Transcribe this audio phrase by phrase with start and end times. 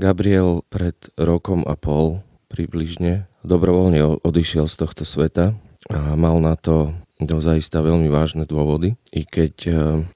[0.00, 5.52] Gabriel pred rokom a pol približne dobrovoľne odišiel z tohto sveta
[5.92, 9.72] a mal na to dozaista veľmi vážne dôvody, i keď e,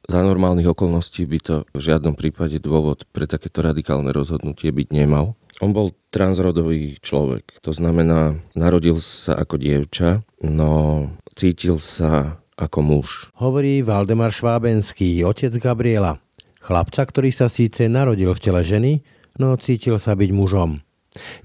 [0.09, 5.37] za normálnych okolností by to v žiadnom prípade dôvod pre takéto radikálne rozhodnutie byť nemal.
[5.61, 13.09] On bol transrodový človek, to znamená, narodil sa ako dievča, no cítil sa ako muž.
[13.37, 16.25] Hovorí Valdemar Švábenský, otec Gabriela.
[16.65, 19.05] Chlapca, ktorý sa síce narodil v tele ženy,
[19.39, 20.83] no cítil sa byť mužom.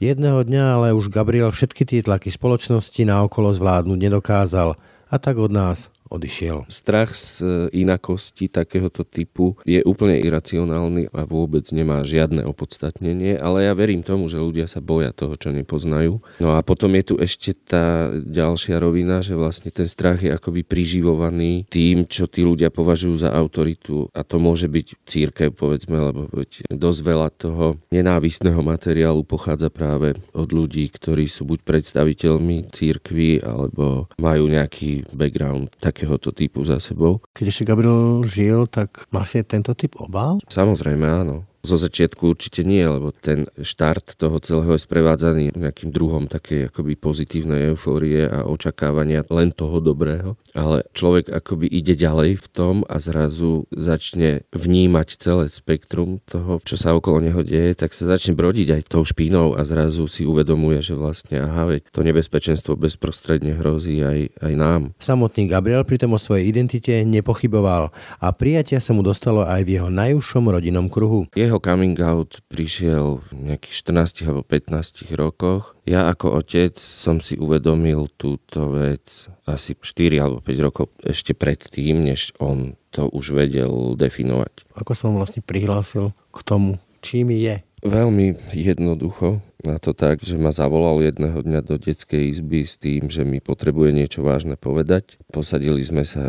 [0.02, 4.74] Jedného dňa ale už Gabriel všetky tie tlaky spoločnosti naokolo zvládnuť nedokázal
[5.10, 6.66] a tak od nás odišiel.
[6.68, 7.46] Strach z e,
[7.86, 14.26] inakosti takéhoto typu je úplne iracionálny a vôbec nemá žiadne opodstatnenie, ale ja verím tomu,
[14.28, 16.20] že ľudia sa boja toho, čo nepoznajú.
[16.42, 20.66] No a potom je tu ešte tá ďalšia rovina, že vlastne ten strach je akoby
[20.66, 26.26] priživovaný tým, čo tí ľudia považujú za autoritu a to môže byť církev, povedzme, lebo
[26.70, 34.10] dosť veľa toho nenávistného materiálu pochádza práve od ľudí, ktorí sú buď predstaviteľmi církvy alebo
[34.18, 37.20] majú nejaký background tak takéhoto typu za sebou.
[37.36, 40.40] Keď ešte Gabriel žil, tak mal si tento typ obáv?
[40.48, 41.44] Samozrejme áno.
[41.60, 46.96] Zo začiatku určite nie, lebo ten štart toho celého je sprevádzaný nejakým druhom takej akoby
[46.96, 50.40] pozitívnej eufórie a očakávania len toho dobrého.
[50.58, 56.74] Ale človek akoby ide ďalej v tom a zrazu začne vnímať celé spektrum toho, čo
[56.74, 60.82] sa okolo neho deje, tak sa začne brodiť aj tou špínou a zrazu si uvedomuje,
[60.82, 64.82] že vlastne aha, veď to nebezpečenstvo bezprostredne hrozí aj, aj nám.
[64.98, 69.90] Samotný Gabriel pritom o svojej identite nepochyboval a prijatia sa mu dostalo aj v jeho
[69.94, 71.30] najúžšom rodinnom kruhu.
[71.38, 75.78] Je jeho coming out prišiel v nejakých 14 alebo 15 rokoch.
[75.90, 82.04] Ja ako otec som si uvedomil túto vec asi 4 alebo 5 rokov ešte predtým,
[82.04, 84.66] než on to už vedel definovať.
[84.76, 87.62] Ako som vlastne prihlásil k tomu, čím je?
[87.80, 89.40] Veľmi jednoducho.
[89.60, 93.44] Na to tak, že ma zavolal jedného dňa do detskej izby s tým, že mi
[93.44, 95.20] potrebuje niečo vážne povedať.
[95.32, 96.24] Posadili sme sa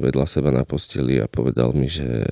[0.00, 2.24] vedľa seba na posteli a povedal mi, že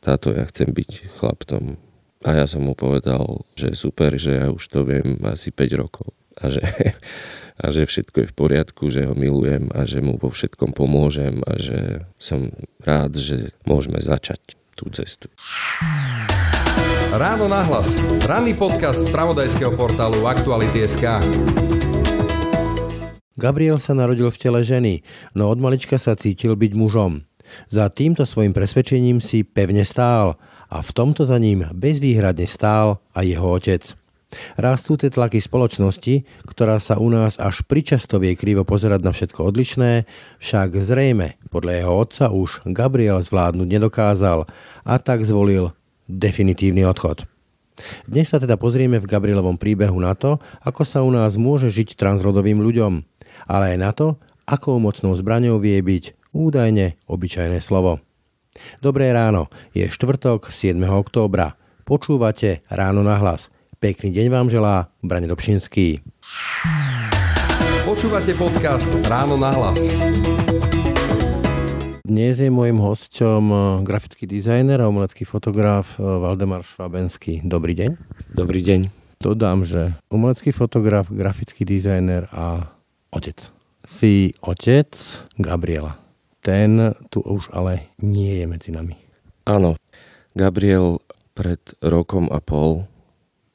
[0.00, 1.76] táto ja chcem byť chlaptom
[2.20, 6.12] a ja som mu povedal, že super, že ja už to viem asi 5 rokov
[6.36, 6.60] a že,
[7.56, 11.40] a že všetko je v poriadku, že ho milujem a že mu vo všetkom pomôžem
[11.48, 12.52] a že som
[12.84, 14.36] rád, že môžeme začať
[14.76, 15.32] tú cestu.
[17.16, 17.96] Ráno nahlas.
[18.28, 21.24] Ranný podcast z pravodajského portálu Aktuality.sk
[23.40, 25.00] Gabriel sa narodil v tele ženy,
[25.32, 27.24] no od malička sa cítil byť mužom.
[27.72, 30.36] Za týmto svojim presvedčením si pevne stál–
[30.70, 33.82] a v tomto za ním bezvýhradne stál aj jeho otec.
[34.54, 40.06] Rastúce tlaky spoločnosti, ktorá sa u nás až pričasto vie krivo pozerať na všetko odlišné,
[40.38, 44.46] však zrejme podľa jeho otca už Gabriel zvládnuť nedokázal
[44.86, 45.74] a tak zvolil
[46.06, 47.26] definitívny odchod.
[48.06, 51.98] Dnes sa teda pozrieme v Gabrielovom príbehu na to, ako sa u nás môže žiť
[51.98, 53.02] transrodovým ľuďom,
[53.50, 54.06] ale aj na to,
[54.46, 57.98] akou mocnou zbraňou vie byť údajne obyčajné slovo.
[58.78, 60.76] Dobré ráno, je štvrtok 7.
[60.88, 61.58] októbra.
[61.84, 63.50] Počúvate Ráno na hlas.
[63.80, 66.04] Pekný deň vám želá Brane Dobšinský.
[67.82, 69.80] Počúvate podcast Ráno na hlas.
[72.04, 77.40] Dnes je môjim hosťom eh, grafický dizajner a umelecký fotograf eh, Valdemar Švabenský.
[77.46, 77.90] Dobrý deň.
[78.34, 78.90] Dobrý deň.
[79.22, 82.72] Dodám, že umelecký fotograf, grafický dizajner a
[83.14, 83.52] otec.
[83.86, 84.90] Si otec
[85.38, 86.09] Gabriela
[86.40, 88.96] ten tu už ale nie je medzi nami.
[89.48, 89.76] Áno,
[90.36, 91.00] Gabriel
[91.32, 92.84] pred rokom a pol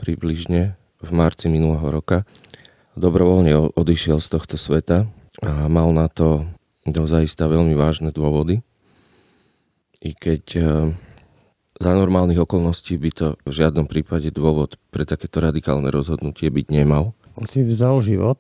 [0.02, 2.26] približne v marci minulého roka
[2.96, 5.06] dobrovoľne odišiel z tohto sveta
[5.44, 6.48] a mal na to
[6.88, 8.64] dozaista veľmi vážne dôvody.
[10.00, 10.62] I keď e,
[11.82, 17.18] za normálnych okolností by to v žiadnom prípade dôvod pre takéto radikálne rozhodnutie byť nemal.
[17.36, 18.40] On si vzal život,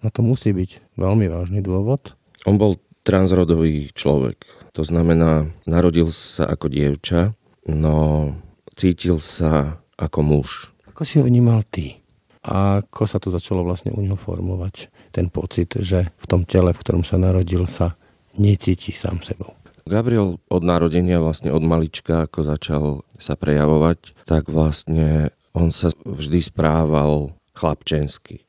[0.00, 2.16] na to musí byť veľmi vážny dôvod.
[2.48, 4.44] On bol transrodový človek.
[4.76, 7.34] To znamená, narodil sa ako dievča,
[7.66, 8.32] no
[8.78, 10.48] cítil sa ako muž.
[10.88, 12.00] Ako si ho vnímal ty?
[12.40, 14.88] A ako sa to začalo vlastne u neho formovať?
[15.12, 18.00] Ten pocit, že v tom tele, v ktorom sa narodil, sa
[18.40, 19.52] necíti sám sebou.
[19.84, 22.84] Gabriel od narodenia, vlastne od malička, ako začal
[23.20, 28.46] sa prejavovať, tak vlastne on sa vždy správal chlapčensky.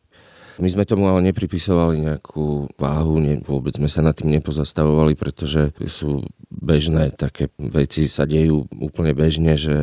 [0.60, 5.72] My sme tomu ale nepripisovali nejakú váhu, ne, vôbec sme sa nad tým nepozastavovali, pretože
[5.88, 9.76] sú bežné také veci sa dejú úplne bežne, že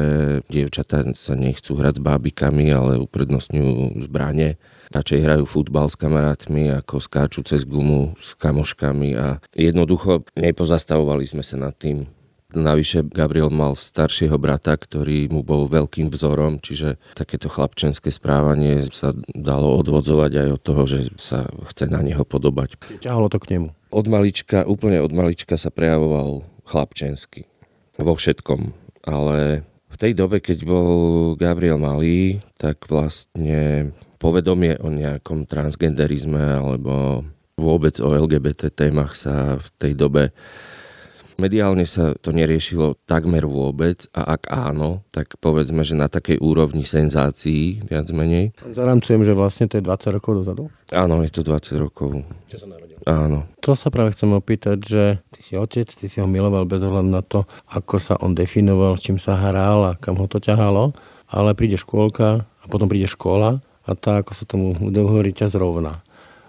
[0.53, 4.61] dievčatá sa nechcú hrať s bábikami, ale uprednostňujú zbranie.
[4.89, 11.45] Radšej hrajú futbal s kamarátmi, ako skáču cez gumu s kamoškami a jednoducho nepozastavovali sme
[11.45, 12.09] sa nad tým,
[12.49, 19.13] Navyše Gabriel mal staršieho brata, ktorý mu bol veľkým vzorom, čiže takéto chlapčenské správanie sa
[19.37, 22.81] dalo odvodzovať aj od toho, že sa chce na neho podobať.
[23.05, 23.69] Ťahalo to k nemu?
[23.93, 27.45] Od malička, úplne od malička sa prejavoval chlapčensky.
[28.01, 28.73] Vo všetkom.
[29.05, 30.89] Ale v tej dobe, keď bol
[31.37, 37.29] Gabriel malý, tak vlastne povedomie o nejakom transgenderizme alebo
[37.61, 40.33] vôbec o LGBT témach sa v tej dobe
[41.39, 46.83] Mediálne sa to neriešilo takmer vôbec a ak áno, tak povedzme, že na takej úrovni
[46.83, 48.51] senzácií, viac menej.
[48.67, 50.67] Zaramcujem, že vlastne to je 20 rokov dozadu?
[50.91, 52.27] Áno, je to 20 rokov.
[52.51, 52.99] Čo sa narodil?
[53.07, 53.47] Áno.
[53.63, 57.07] To sa práve chcem opýtať, že ty si otec, ty si ho miloval bez ohľadu
[57.07, 60.91] na to, ako sa on definoval, s čím sa hral a kam ho to ťahalo,
[61.31, 66.03] ale príde škôlka a potom príde škola a tá, ako sa tomu hovorí, ťa zrovná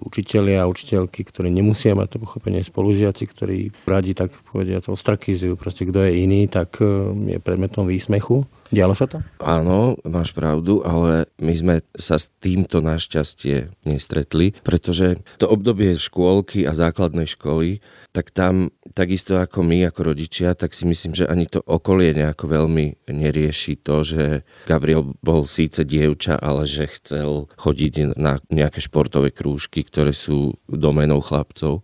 [0.04, 5.88] učitelia a učiteľky, ktorí nemusia mať to pochopenie, spolužiaci, ktorí radi tak povediať ostrakizujú, proste
[5.88, 8.48] kto je iný, tak e, je predmetom výsmechu.
[8.69, 9.18] Dialo sa to?
[9.42, 16.69] Áno, máš pravdu, ale my sme sa s týmto našťastie nestretli, pretože to obdobie škôlky
[16.69, 17.81] a základnej školy,
[18.13, 22.45] tak tam takisto ako my, ako rodičia, tak si myslím, že ani to okolie nejako
[22.45, 24.24] veľmi nerieši to, že
[24.69, 31.25] Gabriel bol síce dievča, ale že chcel chodiť na nejaké športové krúžky, ktoré sú domenou
[31.25, 31.81] chlapcov.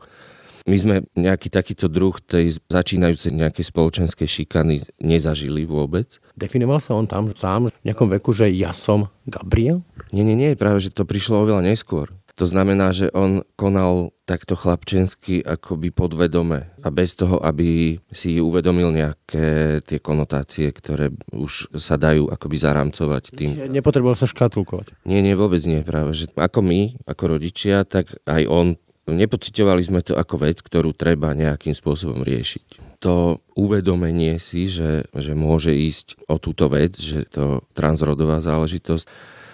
[0.65, 6.17] My sme nejaký takýto druh tej začínajúcej nejakej spoločenskej šikany nezažili vôbec.
[6.33, 9.85] Definoval sa on tam sám v nejakom veku, že ja som Gabriel?
[10.09, 12.09] Nie, nie, nie, práve, že to prišlo oveľa neskôr.
[12.35, 18.91] To znamená, že on konal takto chlapčensky akoby podvedome a bez toho, aby si uvedomil
[18.91, 23.49] nejaké tie konotácie, ktoré už sa dajú akoby zaramcovať tým.
[23.55, 25.07] Čiže nepotreboval sa škatulkovať?
[25.07, 25.79] Nie, nie, vôbec nie.
[25.79, 30.97] Práve, že ako my, ako rodičia, tak aj on Nepocitovali sme to ako vec, ktorú
[30.97, 32.97] treba nejakým spôsobom riešiť.
[33.05, 39.05] To uvedomenie si, že, že môže ísť o túto vec, že to transrodová záležitosť,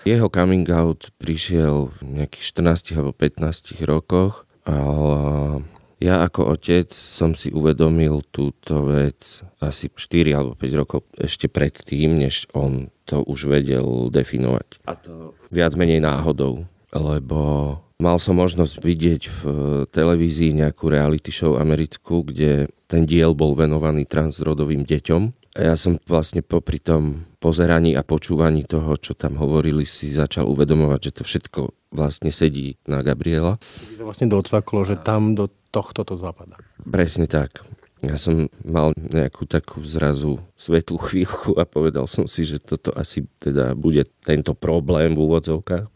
[0.01, 5.62] jeho coming out prišiel v nejakých 14 alebo 15 rokoch, ale
[6.01, 12.18] ja ako otec som si uvedomil túto vec asi 4 alebo 5 rokov ešte predtým,
[12.18, 14.81] než on to už vedel definovať.
[14.89, 19.56] A to viac menej náhodou, lebo Mal som možnosť vidieť v eh,
[19.94, 25.21] televízii nejakú reality show americkú, kde ten diel bol venovaný transrodovým deťom.
[25.51, 30.48] A ja som vlastne popri tom pozeraní a počúvaní toho, čo tam hovorili, si začal
[30.48, 31.62] uvedomovať, že to všetko
[31.92, 33.59] vlastne sedí na Gabriela.
[34.00, 36.56] To vlastne docvaklo, že tam do tohto to zapadá.
[36.81, 37.62] Presne tak.
[38.01, 43.27] Ja som mal nejakú takú zrazu svetlú chvíľku a povedal som si, že toto asi
[43.38, 45.90] teda bude tento problém v úvodzovkách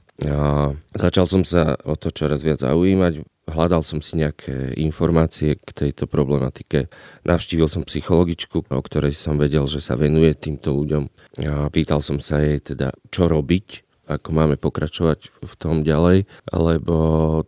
[0.96, 6.10] začal som sa o to čoraz viac zaujímať, hľadal som si nejaké informácie k tejto
[6.10, 6.90] problematike.
[7.28, 11.04] Navštívil som psychologičku, o ktorej som vedel, že sa venuje týmto ľuďom.
[11.46, 16.98] A pýtal som sa jej teda, čo robiť, ako máme pokračovať v tom ďalej, lebo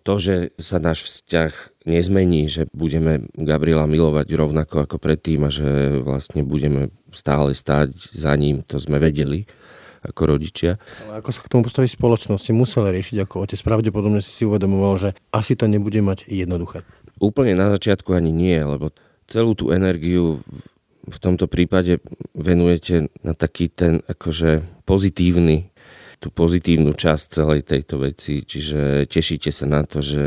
[0.02, 1.54] to, že sa náš vzťah
[1.86, 8.34] nezmení, že budeme Gabriela milovať rovnako ako predtým a že vlastne budeme stále stáť za
[8.34, 9.46] ním, to sme vedeli
[10.04, 10.82] ako rodičia.
[11.08, 13.60] Ale ako sa k tomu postaviť spoločnosti, musel riešiť ako otec.
[13.62, 16.84] Pravdepodobne si si uvedomoval, že asi to nebude mať jednoduché.
[17.18, 18.94] Úplne na začiatku ani nie, lebo
[19.26, 20.42] celú tú energiu
[21.08, 22.04] v tomto prípade
[22.36, 25.72] venujete na taký ten akože pozitívny
[26.18, 30.24] tú pozitívnu časť celej tejto veci, čiže tešíte sa na to, že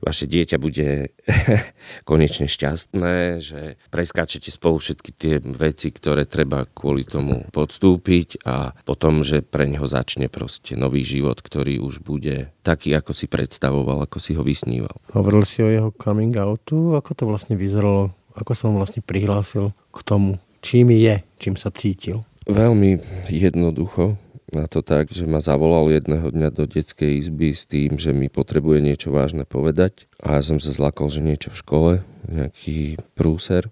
[0.00, 1.12] vaše dieťa bude
[2.08, 9.20] konečne šťastné, že preskáčete spolu všetky tie veci, ktoré treba kvôli tomu podstúpiť a potom,
[9.20, 14.18] že pre neho začne proste nový život, ktorý už bude taký, ako si predstavoval, ako
[14.20, 14.96] si ho vysníval.
[15.12, 19.98] Hovoril si o jeho coming outu, ako to vlastne vyzeralo, ako som vlastne prihlásil k
[20.08, 22.24] tomu, čím je, čím sa cítil.
[22.48, 22.96] Veľmi
[23.28, 24.16] jednoducho
[24.52, 28.32] na to tak, že ma zavolal jedného dňa do detskej izby s tým, že mi
[28.32, 31.92] potrebuje niečo vážne povedať a ja som sa zlakol, že niečo v škole,
[32.28, 33.68] nejaký prúser.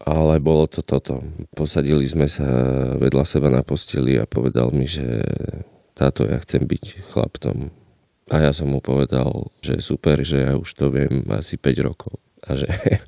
[0.00, 1.20] Ale bolo to toto.
[1.52, 2.48] Posadili sme sa
[2.96, 5.04] vedľa seba na posteli a povedal mi, že
[5.92, 7.68] táto ja chcem byť chlapcom.
[8.32, 12.16] A ja som mu povedal, že super, že ja už to viem asi 5 rokov.
[12.48, 12.68] A že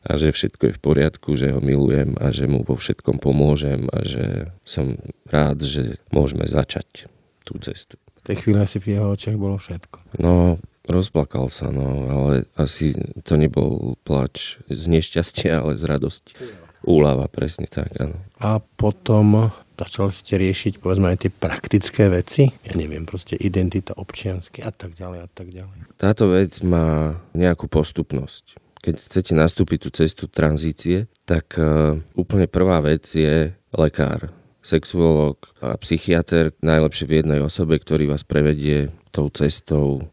[0.00, 3.84] a že všetko je v poriadku, že ho milujem a že mu vo všetkom pomôžem
[3.92, 4.96] a že som
[5.28, 7.10] rád, že môžeme začať
[7.44, 8.00] tú cestu.
[8.20, 10.20] V tej chvíli asi v jeho očiach bolo všetko.
[10.20, 10.56] No,
[10.88, 16.32] rozplakal sa, no, ale asi to nebol plač z nešťastia, ale z radosti.
[16.80, 18.16] Úlava, presne tak, áno.
[18.40, 22.48] A potom začal ste riešiť, povedzme, aj tie praktické veci?
[22.64, 25.76] Ja neviem, proste identita občiansky a tak ďalej a tak ďalej.
[26.00, 32.80] Táto vec má nejakú postupnosť keď chcete nastúpiť tú cestu tranzície, tak uh, úplne prvá
[32.80, 34.32] vec je lekár,
[34.64, 40.10] sexuológ a psychiatr, najlepšie v jednej osobe, ktorý vás prevedie tou cestou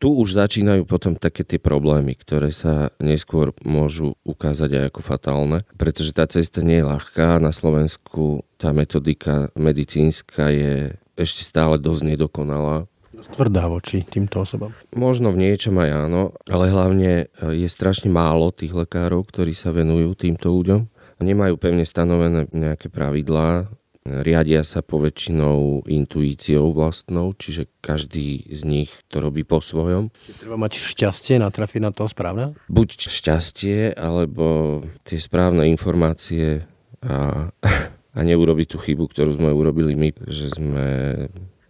[0.00, 5.58] tu už začínajú potom také tie problémy, ktoré sa neskôr môžu ukázať aj ako fatálne,
[5.76, 7.36] pretože tá cesta nie je ľahká.
[7.36, 12.88] Na Slovensku tá metodika medicínska je ešte stále dosť nedokonalá.
[13.28, 14.72] Tvrdá voči týmto osobám.
[14.96, 19.70] Možno v niečom aj áno, ale hlavne e, je strašne málo tých lekárov, ktorí sa
[19.70, 20.88] venujú týmto ľuďom.
[21.20, 23.68] Nemajú pevne stanovené nejaké pravidlá,
[24.04, 30.08] riadia sa poväčšinou intuíciou vlastnou, čiže každý z nich to robí po svojom.
[30.40, 32.56] Treba mať šťastie natrafiť na toho správne?
[32.72, 36.64] Buď šťastie, alebo tie správne informácie
[37.04, 37.48] a,
[38.16, 40.86] a neurobiť tú chybu, ktorú sme urobili my, že sme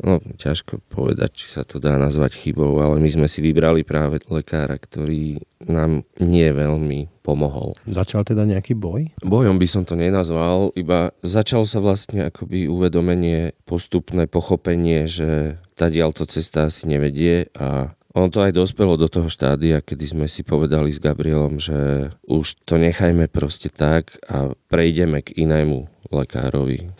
[0.00, 4.25] No, ťažko povedať, či sa to dá nazvať chybou, ale my sme si vybrali práve
[4.33, 7.76] lekára, ktorý nám nie veľmi pomohol.
[7.85, 9.12] Začal teda nejaký boj?
[9.21, 15.92] Bojom by som to nenazval, iba začal sa vlastne akoby uvedomenie, postupné pochopenie, že tá
[15.92, 20.42] dialto cesta asi nevedie a on to aj dospelo do toho štádia, kedy sme si
[20.42, 26.90] povedali s Gabrielom, že už to nechajme proste tak a prejdeme k inému lekárovi.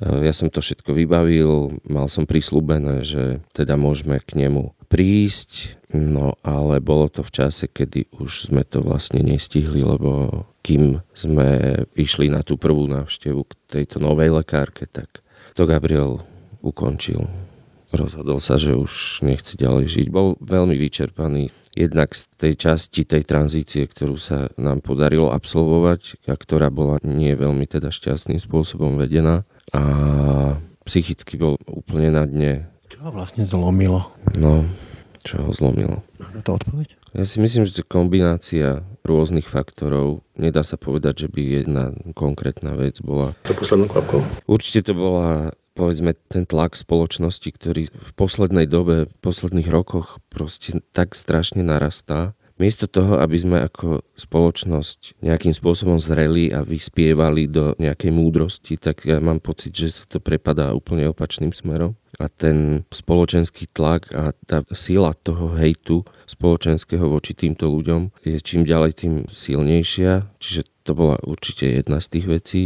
[0.00, 6.36] Ja som to všetko vybavil, mal som prislúbené, že teda môžeme k nemu prísť, no
[6.44, 12.28] ale bolo to v čase, kedy už sme to vlastne nestihli, lebo kým sme išli
[12.28, 15.22] na tú prvú návštevu k tejto novej lekárke, tak
[15.56, 16.22] to Gabriel
[16.60, 17.26] ukončil.
[17.94, 20.06] Rozhodol sa, že už nechce ďalej žiť.
[20.10, 26.34] Bol veľmi vyčerpaný jednak z tej časti tej tranzície, ktorú sa nám podarilo absolvovať a
[26.34, 29.82] ktorá bola nie veľmi teda šťastným spôsobom vedená a
[30.86, 32.70] psychicky bol úplne na dne.
[32.86, 34.06] Čo ho vlastne zlomilo?
[34.38, 34.62] No,
[35.26, 36.06] čo ho zlomilo?
[36.22, 36.88] Máš to odpoveď?
[37.16, 40.22] Ja si myslím, že to kombinácia rôznych faktorov.
[40.38, 43.34] Nedá sa povedať, že by jedna konkrétna vec bola...
[43.48, 44.20] To poslednou kvapkou?
[44.46, 50.80] Určite to bola povedzme ten tlak spoločnosti, ktorý v poslednej dobe, v posledných rokoch proste
[50.96, 57.76] tak strašne narastá, Miesto toho, aby sme ako spoločnosť nejakým spôsobom zreli a vyspievali do
[57.76, 62.00] nejakej múdrosti, tak ja mám pocit, že sa to prepadá úplne opačným smerom.
[62.16, 68.64] A ten spoločenský tlak a tá sila toho hejtu spoločenského voči týmto ľuďom je čím
[68.64, 70.24] ďalej tým silnejšia.
[70.40, 72.64] Čiže to bola určite jedna z tých vecí.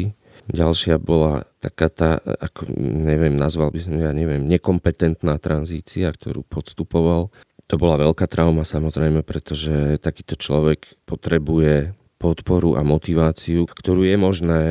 [0.50, 7.30] Ďalšia bola taká tá, ako neviem, nazval by som, ja neviem, nekompetentná tranzícia, ktorú podstupoval
[7.70, 14.62] to bola veľká trauma samozrejme, pretože takýto človek potrebuje podporu a motiváciu, ktorú je možné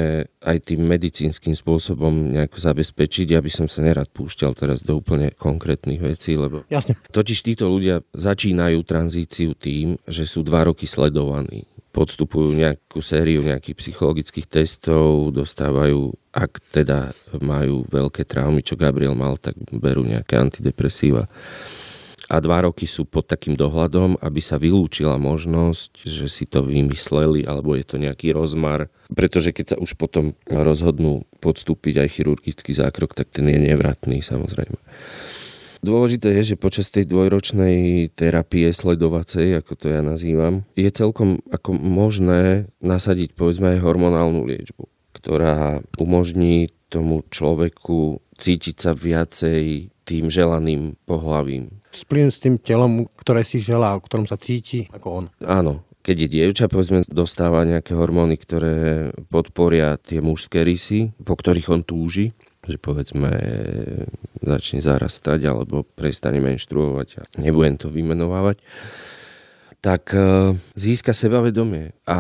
[0.44, 3.34] aj tým medicínskym spôsobom nejako zabezpečiť.
[3.34, 7.00] Ja by som sa nerad púšťal teraz do úplne konkrétnych vecí, lebo Jasne.
[7.10, 11.66] totiž títo ľudia začínajú tranzíciu tým, že sú dva roky sledovaní.
[11.90, 19.42] Podstupujú nejakú sériu nejakých psychologických testov, dostávajú, ak teda majú veľké traumy, čo Gabriel mal,
[19.42, 21.26] tak berú nejaké antidepresíva
[22.30, 27.42] a dva roky sú pod takým dohľadom, aby sa vylúčila možnosť, že si to vymysleli
[27.42, 28.94] alebo je to nejaký rozmar.
[29.10, 34.78] Pretože keď sa už potom rozhodnú podstúpiť aj chirurgický zákrok, tak ten je nevratný samozrejme.
[35.80, 41.72] Dôležité je, že počas tej dvojročnej terapie sledovacej, ako to ja nazývam, je celkom ako
[41.72, 51.00] možné nasadiť povedzme aj hormonálnu liečbu, ktorá umožní tomu človeku cítiť sa viacej tým želaným
[51.08, 55.26] pohlavím, splín s tým telom, ktoré si želá, o ktorom sa cíti ako on.
[55.44, 61.70] Áno, keď je dievča, povedzme, dostáva nejaké hormóny, ktoré podporia tie mužské rysy, po ktorých
[61.70, 62.32] on túži,
[62.66, 63.30] že povedzme
[64.40, 68.62] začne zarastať alebo prestane menštruovať a nebudem to vymenovávať,
[69.80, 72.20] tak e, získa sebavedomie a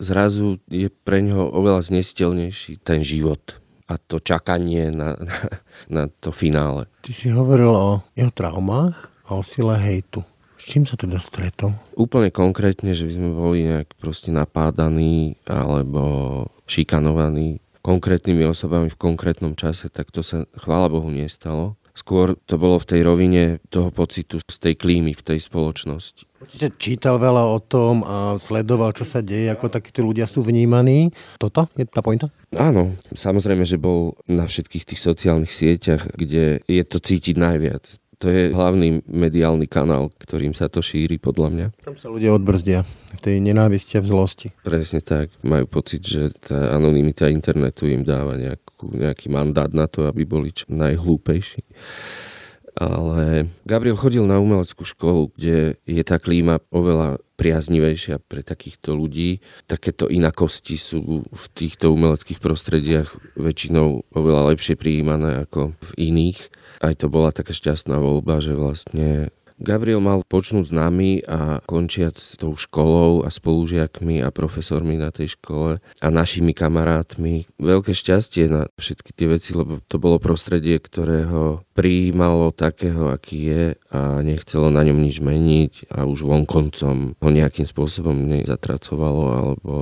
[0.00, 5.36] zrazu je pre ňoho oveľa znesiteľnejší ten život a to čakanie na, na,
[5.88, 6.84] na to finále.
[7.00, 10.20] Ty si hovoril o jeho traumách a o sile hejtu.
[10.58, 11.72] S čím sa teda stretol?
[11.94, 19.56] Úplne konkrétne, že by sme boli nejak proste napádaní alebo šikanovaní konkrétnymi osobami v konkrétnom
[19.56, 21.78] čase, tak to sa chvála Bohu nestalo.
[21.98, 26.30] Skôr to bolo v tej rovine toho pocitu z tej klímy v tej spoločnosti.
[26.38, 31.10] Určite čítal veľa o tom a sledoval, čo sa deje, ako takíto ľudia sú vnímaní.
[31.42, 32.30] Toto je tá pointa?
[32.54, 37.98] Áno, samozrejme, že bol na všetkých tých sociálnych sieťach, kde je to cítiť najviac.
[38.18, 41.66] To je hlavný mediálny kanál, ktorým sa to šíri, podľa mňa.
[41.86, 42.82] Tam sa ľudia odbrzdia
[43.14, 44.48] v tej nenávisti a v zlosti.
[44.66, 45.30] Presne tak.
[45.46, 50.54] Majú pocit, že tá anonimita internetu im dáva nejakú, nejaký mandát na to, aby boli
[50.54, 51.66] čo najhlúpejší.
[52.78, 59.42] ale Gabriel chodil na umeleckú školu, kde je tá klíma oveľa priaznivejšia pre takýchto ľudí.
[59.66, 66.38] Takéto inakosti sú v týchto umeleckých prostrediach väčšinou oveľa lepšie prijímané ako v iných.
[66.78, 72.14] Aj to bola taká šťastná voľba, že vlastne Gabriel mal počnúť s nami a končiať
[72.14, 77.50] s tou školou a spolužiakmi a profesormi na tej škole a našimi kamarátmi.
[77.58, 83.64] Veľké šťastie na všetky tie veci, lebo to bolo prostredie, ktorého prijímalo takého, aký je
[83.90, 89.74] a nechcelo na ňom nič meniť a už vonkoncom ho nejakým spôsobom nezatracovalo alebo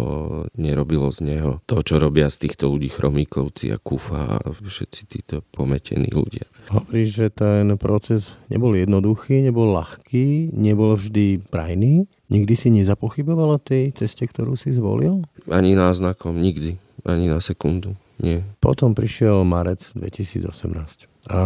[0.57, 5.41] nerobilo z neho to, čo robia z týchto ľudí chromíkovci a kufa a všetci títo
[5.53, 6.49] pometení ľudia.
[6.69, 12.07] Hovoríš, že ten proces nebol jednoduchý, nebol ľahký, nebol vždy prajný.
[12.31, 15.27] Nikdy si nezapochyboval o tej ceste, ktorú si zvolil?
[15.51, 16.79] Ani náznakom, nikdy.
[17.07, 17.95] Ani na sekundu.
[18.19, 18.43] Nie.
[18.59, 21.41] Potom prišiel marec 2018 a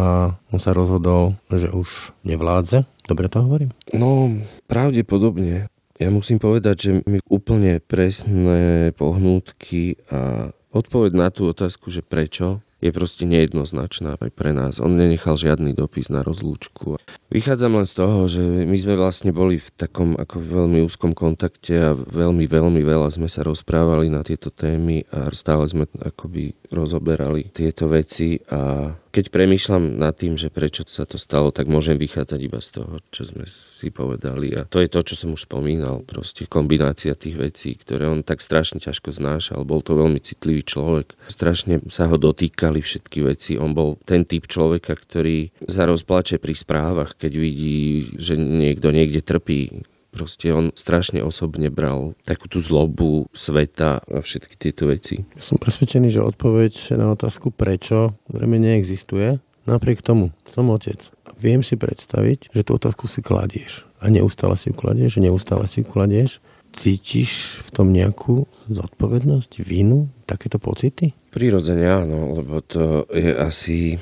[0.53, 2.85] on sa rozhodol, že už nevládze.
[3.09, 3.73] Dobre to hovorím?
[3.97, 4.29] No,
[4.69, 5.67] pravdepodobne.
[5.97, 12.61] Ja musím povedať, že mi úplne presné pohnútky a odpoveď na tú otázku, že prečo,
[12.81, 14.81] je proste nejednoznačná aj pre nás.
[14.81, 16.97] On nenechal žiadny dopis na rozlúčku.
[17.29, 21.77] Vychádzam len z toho, že my sme vlastne boli v takom ako veľmi úzkom kontakte
[21.77, 27.53] a veľmi, veľmi veľa sme sa rozprávali na tieto témy a stále sme akoby rozoberali
[27.53, 32.39] tieto veci a keď premýšľam nad tým, že prečo sa to stalo, tak môžem vychádzať
[32.39, 34.55] iba z toho, čo sme si povedali.
[34.55, 36.01] A to je to, čo som už spomínal.
[36.07, 39.67] Proste kombinácia tých vecí, ktoré on tak strašne ťažko znášal.
[39.67, 41.13] Bol to veľmi citlivý človek.
[41.27, 43.59] Strašne sa ho dotýkali všetky veci.
[43.59, 49.19] On bol ten typ človeka, ktorý sa rozplače pri správach, keď vidí, že niekto niekde
[49.19, 55.23] trpí Proste on strašne osobne bral takú tú zlobu sveta a všetky tieto veci.
[55.39, 59.39] Som presvedčený, že odpoveď na otázku prečo zrejme neexistuje.
[59.63, 60.99] Napriek tomu, som otec.
[61.39, 63.87] Viem si predstaviť, že tú otázku si kladieš.
[64.03, 66.43] A neustále si ju kladieš, neustále si ju kladieš.
[66.71, 71.15] Cítiš v tom nejakú zodpovednosť, vinu, takéto pocity?
[71.31, 73.95] Prirodzene áno, lebo to je asi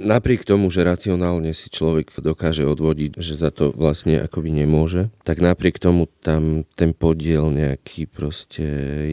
[0.00, 5.44] napriek tomu, že racionálne si človek dokáže odvodiť, že za to vlastne akoby nemôže, tak
[5.44, 8.64] napriek tomu tam ten podiel nejaký proste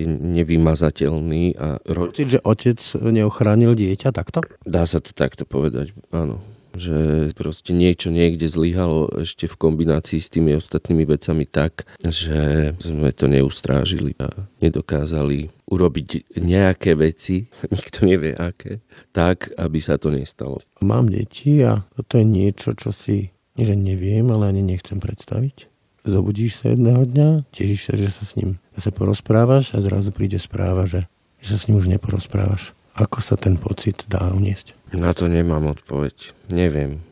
[0.02, 1.60] je nevymazateľný.
[1.60, 2.10] A ro...
[2.10, 4.42] Pocit, že otec neochránil dieťa takto?
[4.64, 10.30] Dá sa to takto povedať, áno že proste niečo niekde zlyhalo ešte v kombinácii s
[10.30, 18.38] tými ostatnými vecami tak, že sme to neustrážili a nedokázali urobiť nejaké veci, nikto nevie
[18.38, 18.80] aké,
[19.12, 20.62] tak, aby sa to nestalo.
[20.80, 25.68] Mám deti a toto je niečo, čo si, že neviem, ale ani nechcem predstaviť.
[26.08, 30.40] Zobudíš sa jedného dňa, tešíš sa, že sa s ním zase porozprávaš a zrazu príde
[30.40, 31.10] správa, že,
[31.44, 32.72] že sa s ním už neporozprávaš.
[32.96, 34.77] Ako sa ten pocit dá uniesť?
[34.96, 36.32] Na to nemám odpoveď.
[36.52, 37.04] Neviem.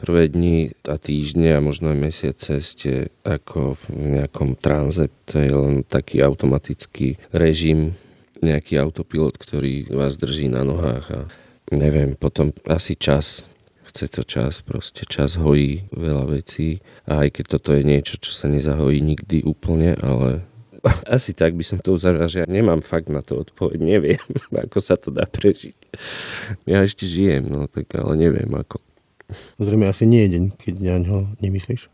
[0.00, 5.12] Prvé dni a týždne a možno aj mesiace ste ako v nejakom tranze.
[5.28, 7.92] To je len taký automatický režim,
[8.40, 11.20] nejaký autopilot, ktorý vás drží na nohách a
[11.68, 13.44] neviem, potom asi čas
[13.90, 16.78] chce to čas, proste čas hojí veľa vecí
[17.10, 20.46] a aj keď toto je niečo, čo sa nezahojí nikdy úplne, ale
[21.04, 24.24] Asi tak by som to uzavral, že ja nemám fakt na to odpoveď, neviem,
[24.64, 25.76] ako sa to dá prežiť.
[26.64, 28.80] Ja ešte žijem, no tak ale neviem ako.
[29.62, 31.86] Zrejme asi nie je deň, keď na ňo nemyslíš.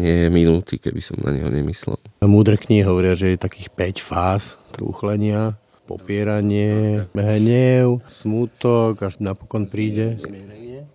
[0.00, 1.98] nie je minúty, keby som na neho nemyslel.
[2.24, 4.42] Múdre knihy hovoria, že je takých 5 fáz
[4.74, 10.18] trúchlenia, popieranie, hnev, smutok, až napokon príde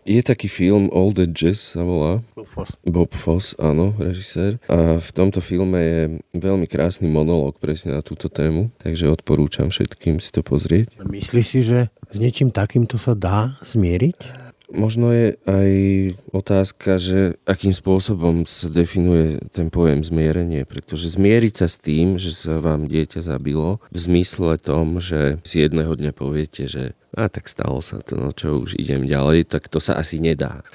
[0.06, 2.22] je taký film All the Jazz sa volá.
[2.38, 2.78] Bob Foss.
[2.86, 4.62] Bob Foss, áno, režisér.
[4.70, 6.02] A v tomto filme je
[6.38, 10.94] veľmi krásny monológ presne na túto tému, takže odporúčam všetkým si to pozrieť.
[11.02, 14.45] Myslíš si, že s niečím takýmto sa dá zmieriť?
[14.74, 15.72] Možno je aj
[16.34, 22.34] otázka, že akým spôsobom sa definuje ten pojem zmierenie, pretože zmieriť sa s tým, že
[22.34, 27.46] sa vám dieťa zabilo, v zmysle tom, že si jedného dňa poviete, že a tak
[27.48, 30.66] stalo sa to, no čo už idem ďalej, tak to sa asi nedá.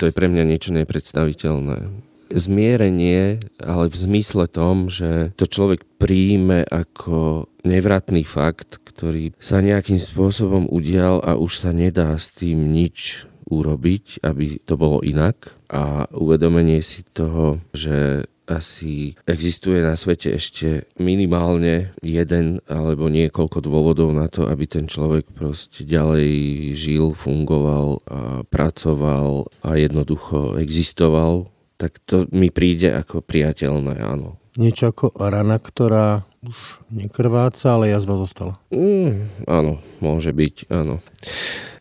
[0.00, 1.92] To je pre mňa niečo nepredstaviteľné.
[2.34, 10.00] Zmierenie, ale v zmysle tom, že to človek príjme ako nevratný fakt, ktorý sa nejakým
[10.02, 16.08] spôsobom udial a už sa nedá s tým nič urobiť, aby to bolo inak a
[16.12, 24.28] uvedomenie si toho, že asi existuje na svete ešte minimálne jeden alebo niekoľko dôvodov na
[24.28, 26.32] to, aby ten človek proste ďalej
[26.76, 31.48] žil, fungoval a pracoval a jednoducho existoval,
[31.80, 34.36] tak to mi príde ako priateľné, áno.
[34.54, 38.54] Niečo ako rana, ktorá už nekrváca, ale jazva zostala.
[38.70, 41.02] Mm, áno, môže byť, áno.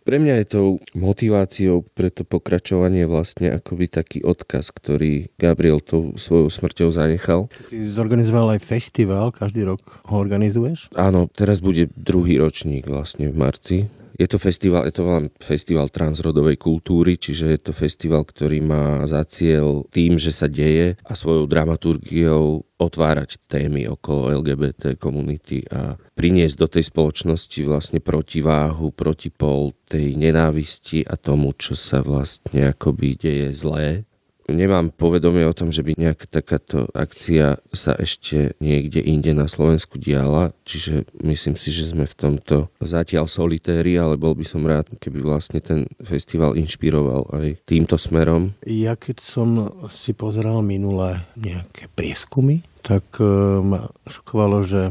[0.04, 0.68] Pre mňa je tou
[1.00, 7.48] motiváciou pre to pokračovanie vlastne akoby taký odkaz, ktorý Gabriel tou svojou smrťou zanechal.
[7.72, 10.92] Si zorganizoval aj festival, každý rok ho organizuješ?
[11.00, 13.78] Áno, teraz bude druhý ročník vlastne v marci
[14.14, 15.04] je to festival, je to
[15.42, 20.96] festival transrodovej kultúry, čiže je to festival, ktorý má za cieľ tým, že sa deje
[21.02, 28.92] a svojou dramaturgiou otvárať témy okolo LGBT komunity a priniesť do tej spoločnosti vlastne protiváhu,
[28.92, 34.06] protipol tej nenávisti a tomu, čo sa vlastne akoby deje zlé
[34.52, 39.96] Nemám povedomie o tom, že by nejaká takáto akcia sa ešte niekde inde na Slovensku
[39.96, 44.92] diala, čiže myslím si, že sme v tomto zatiaľ solitéri, ale bol by som rád,
[45.00, 48.52] keby vlastne ten festival inšpiroval aj týmto smerom.
[48.68, 53.26] Ja keď som si pozeral minulé nejaké prieskumy, tak e,
[53.64, 54.82] ma šokovalo, že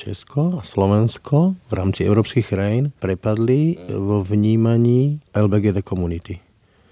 [0.00, 6.40] Česko a Slovensko v rámci európskych krajín prepadli vo vnímaní LBGT komunity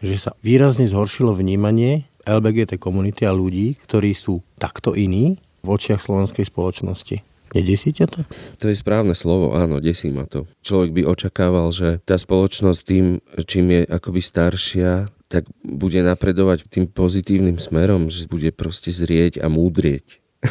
[0.03, 6.03] že sa výrazne zhoršilo vnímanie LBGT komunity a ľudí, ktorí sú takto iní v očiach
[6.03, 7.25] slovenskej spoločnosti.
[7.57, 8.21] Nedesí ťa to?
[8.61, 10.45] To je správne slovo, áno, desí ma to.
[10.61, 16.89] Človek by očakával, že tá spoločnosť tým, čím je akoby staršia, tak bude napredovať tým
[16.89, 20.21] pozitívnym smerom, že bude proste zrieť a múdrieť.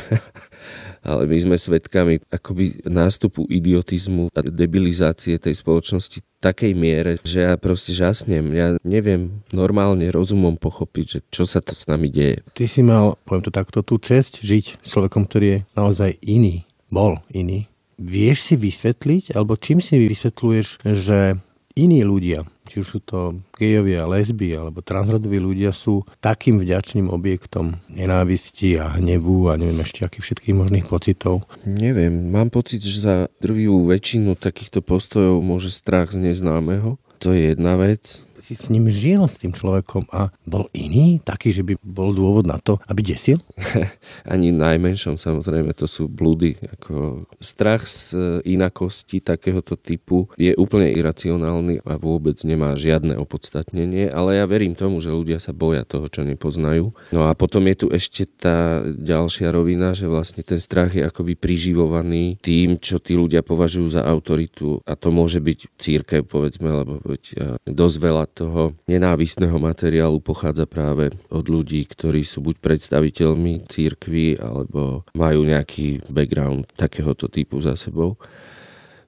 [1.07, 7.53] ale my sme svedkami akoby nástupu idiotizmu a debilizácie tej spoločnosti takej miere, že ja
[7.55, 8.51] proste žasnem.
[8.51, 12.43] Ja neviem normálne rozumom pochopiť, že čo sa to s nami deje.
[12.51, 16.67] Ty si mal, poviem to takto, tú čest žiť s človekom, ktorý je naozaj iný.
[16.91, 17.71] Bol iný.
[17.97, 21.41] Vieš si vysvetliť, alebo čím si vysvetľuješ, že
[21.77, 27.77] iní ľudia, či už sú to gejovia, lesby alebo transrodoví ľudia sú takým vďačným objektom
[27.93, 31.45] nenávisti a hnevu a neviem ešte akých všetkých možných pocitov.
[31.63, 36.97] Neviem, mám pocit, že za drvivú väčšinu takýchto postojov môže strach z neznámeho.
[37.21, 41.51] To je jedna vec si s ním žil, s tým človekom a bol iný, taký,
[41.51, 43.41] že by bol dôvod na to, aby desil?
[44.31, 46.55] Ani najmenšom, samozrejme, to sú blúdy.
[46.77, 54.09] Ako strach z e, inakosti takéhoto typu je úplne iracionálny a vôbec nemá žiadne opodstatnenie,
[54.13, 56.93] ale ja verím tomu, že ľudia sa boja toho, čo nepoznajú.
[57.11, 61.33] No a potom je tu ešte tá ďalšia rovina, že vlastne ten strach je akoby
[61.33, 67.01] priživovaný tým, čo tí ľudia považujú za autoritu a to môže byť církev, povedzme, lebo
[67.01, 74.39] veď dosť veľa toho nenávistného materiálu pochádza práve od ľudí, ktorí sú buď predstaviteľmi církvy,
[74.39, 78.19] alebo majú nejaký background takéhoto typu za sebou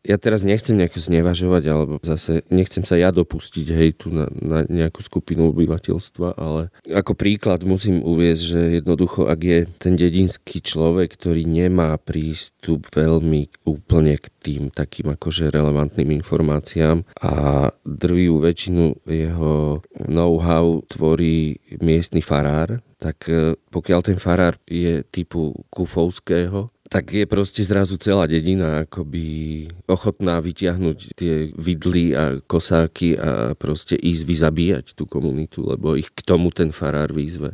[0.03, 4.63] ja teraz nechcem nejako znevažovať, alebo zase nechcem sa ja dopustiť hej, tu na, na
[4.63, 11.19] nejakú skupinu obyvateľstva, ale ako príklad musím uvieť, že jednoducho, ak je ten dedinský človek,
[11.19, 19.83] ktorý nemá prístup veľmi úplne k tým takým akože relevantným informáciám a drvivú väčšinu jeho
[20.07, 27.61] know-how tvorí miestny farár, tak eh, pokiaľ ten farár je typu kufovského, tak je proste
[27.61, 35.05] zrazu celá dedina akoby ochotná vyťahnuť tie vidly a kosáky a proste ísť vyzabíjať tú
[35.05, 37.53] komunitu, lebo ich k tomu ten farár výzve.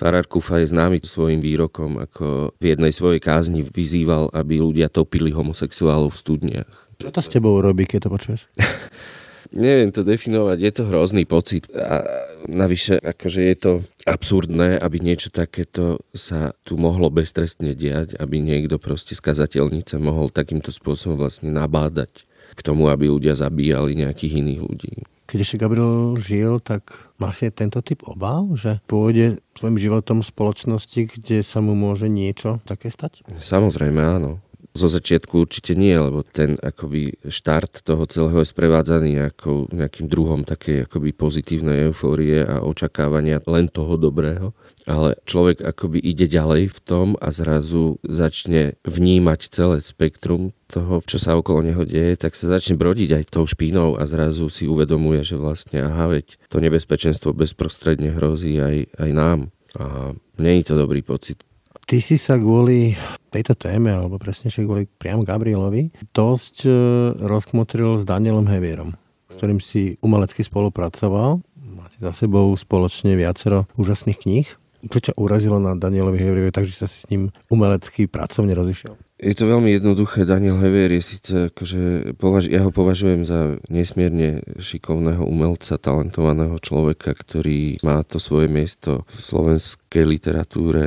[0.00, 5.28] Farár Kufa je známy svojim výrokom, ako v jednej svojej kázni vyzýval, aby ľudia topili
[5.28, 6.72] homosexuálov v studniach.
[6.96, 8.40] Čo to s tebou robí, keď to počuješ?
[9.50, 11.66] Neviem to definovať, je to hrozný pocit.
[11.74, 12.06] A
[12.46, 13.72] navyše, akože je to
[14.06, 20.30] absurdné, aby niečo takéto sa tu mohlo beztrestne diať, aby niekto proste z kazateľnice mohol
[20.30, 24.92] takýmto spôsobom vlastne nabádať k tomu, aby ľudia zabíjali nejakých iných ľudí.
[25.30, 26.90] Keď ešte Gabriel žil, tak
[27.22, 32.10] má si tento typ obav, že pôjde svojim životom v spoločnosti, kde sa mu môže
[32.10, 33.22] niečo také stať?
[33.38, 34.42] Samozrejme áno.
[34.70, 40.46] Zo začiatku určite nie, lebo ten akoby štart toho celého je sprevádzaný nejakou, nejakým druhom
[40.46, 44.54] takej akoby pozitívnej eufórie a očakávania len toho dobrého.
[44.86, 51.18] Ale človek akoby ide ďalej v tom a zrazu začne vnímať celé spektrum toho, čo
[51.18, 55.26] sa okolo neho deje, tak sa začne brodiť aj tou špínou a zrazu si uvedomuje,
[55.26, 59.50] že vlastne aha, veď to nebezpečenstvo bezprostredne hrozí aj, aj nám.
[59.74, 61.42] A je to dobrý pocit.
[61.90, 62.94] Ty si sa kvôli
[63.34, 66.70] tejto téme, alebo presnejšie kvôli priamo Gabrielovi, dosť e,
[67.18, 68.94] rozkmotril s Danielom Hevierom,
[69.26, 71.42] s ktorým si umelecky spolupracoval.
[71.58, 74.46] Máte za sebou spoločne viacero úžasných kníh.
[74.86, 78.94] Čo ťa urazilo na Danielovi Hevierovi, takže sa si s ním umelecky pracovne rozišiel?
[79.20, 80.24] Je to veľmi jednoduché.
[80.24, 87.12] Daniel Hevier je síce, akože, považ- ja ho považujem za nesmierne šikovného umelca, talentovaného človeka,
[87.12, 90.84] ktorý má to svoje miesto v slovenskej literatúre,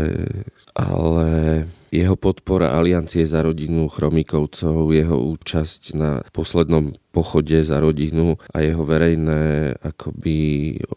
[0.73, 8.65] ale jeho podpora Aliancie za rodinu Chromikovcov, jeho účasť na poslednom pochode za rodinu a
[8.65, 10.37] jeho verejné akoby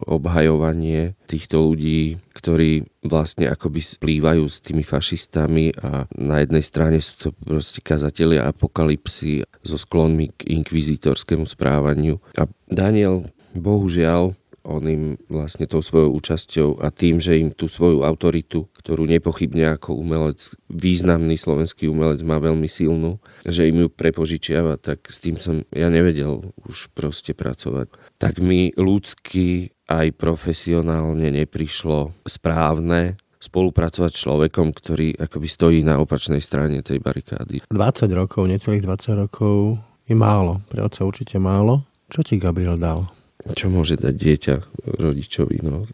[0.08, 7.28] obhajovanie týchto ľudí, ktorí vlastne akoby splývajú s tými fašistami a na jednej strane sú
[7.28, 12.24] to proste kazatelia apokalipsy so sklonmi k inkvizitorskému správaniu.
[12.40, 14.32] A Daniel bohužiaľ
[14.66, 19.78] on im vlastne tou svojou účasťou a tým, že im tú svoju autoritu, ktorú nepochybne
[19.78, 25.38] ako umelec, významný slovenský umelec má veľmi silnú, že im ju prepožičiava, tak s tým
[25.38, 27.94] som ja nevedel už proste pracovať.
[28.18, 36.42] Tak mi ľudsky aj profesionálne neprišlo správne spolupracovať s človekom, ktorý akoby stojí na opačnej
[36.42, 37.62] strane tej barikády.
[37.70, 39.78] 20 rokov, necelých 20 rokov
[40.10, 40.58] je málo.
[40.66, 41.86] Pre otca určite málo.
[42.10, 43.15] Čo ti Gabriel dal?
[43.54, 44.54] Čo môže dať dieťa
[44.98, 45.62] rodičovi?
[45.62, 45.86] No.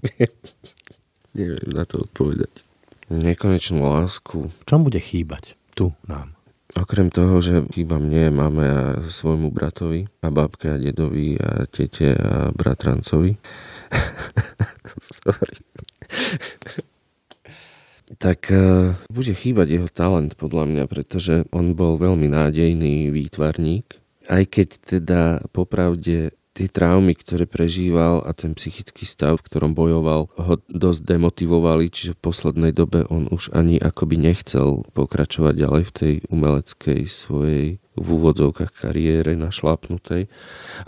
[0.00, 0.32] neviem,
[1.36, 2.64] neviem na to odpovedať.
[3.12, 4.48] Nekonečnú lásku.
[4.48, 6.32] V čom bude chýbať tu nám?
[6.72, 12.16] Okrem toho, že chýba mne, máme a svojmu bratovi a babke a dedovi a tete
[12.16, 13.36] a bratrancovi.
[15.20, 15.56] Sorry.
[18.16, 24.44] tak uh, bude chýbať jeho talent podľa mňa, pretože on bol veľmi nádejný výtvarník aj
[24.50, 30.54] keď teda popravde tie traumy, ktoré prežíval a ten psychický stav, v ktorom bojoval, ho
[30.68, 36.14] dosť demotivovali, čiže v poslednej dobe on už ani akoby nechcel pokračovať ďalej v tej
[36.28, 40.24] umeleckej svojej v úvodzovkách kariére našlapnutej.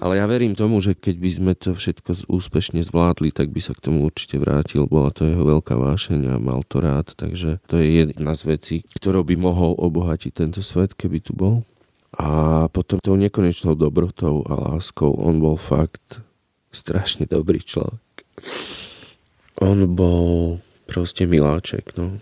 [0.01, 3.77] Ale ja verím tomu, že keď by sme to všetko úspešne zvládli, tak by sa
[3.77, 4.89] k tomu určite vrátil.
[4.89, 8.77] Bola to jeho veľká vášeň a mal to rád, takže to je jedna z vecí,
[8.97, 11.69] ktorou by mohol obohatiť tento svet, keby tu bol.
[12.15, 16.23] A potom tou nekonečnou dobrotou a láskou on bol fakt
[16.71, 18.03] strašne dobrý človek.
[19.63, 20.59] On bol
[20.91, 22.19] proste miláček, no.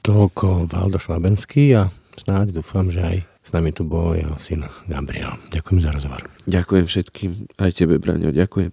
[0.00, 5.36] Toľko Valdo Švabenský a snáď dúfam, že aj s nami tu bol jeho syn Gabriel.
[5.52, 6.22] Ďakujem za rozhovor.
[6.44, 8.72] Ďakujem všetkým, aj tebe, Braňo, ďakujem.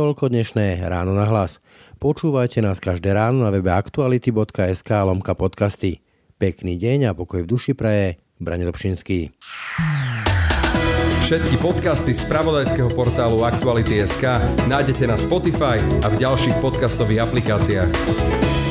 [0.00, 1.60] Toľko dnešné ráno na hlas.
[2.00, 6.00] Počúvajte nás každé ráno na webe aktuality.sk lomka podcasty.
[6.40, 8.16] Pekný deň a pokoj v duši praje.
[8.40, 9.28] Brane Dobšinský.
[11.28, 14.40] Všetky podcasty z pravodajského portálu Aktuality.sk
[14.72, 18.69] nájdete na Spotify a v ďalších podcastových aplikáciách.